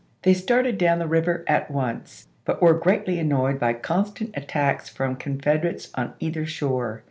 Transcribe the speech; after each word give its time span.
They 0.23 0.33
started 0.33 0.79
down 0.79 0.97
the 0.97 1.05
river 1.05 1.43
at 1.45 1.69
once, 1.69 2.27
but 2.43 2.59
were 2.59 2.73
greatly 2.73 3.19
annoyed 3.19 3.59
by 3.59 3.73
constant 3.73 4.35
attacks 4.35 4.89
from 4.89 5.15
Confederates 5.15 5.91
on 5.93 6.13
either 6.19 6.43
shore. 6.43 6.99